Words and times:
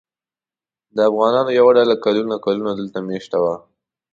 د 0.95 0.97
افغانانو 1.09 1.51
یوه 1.59 1.71
ډله 1.77 1.95
کلونه 2.05 2.35
کلونه 2.45 2.71
دلته 2.79 2.99
مېشته 3.07 3.37
ده. 3.45 3.55